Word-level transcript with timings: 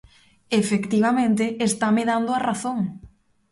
Efectivamente, 0.61 1.43
estame 1.67 2.03
dando 2.11 2.31
a 2.33 2.39
razón. 2.49 2.79